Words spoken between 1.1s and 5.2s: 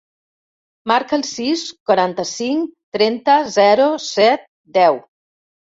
el sis, quaranta-cinc, trenta, zero, set, deu.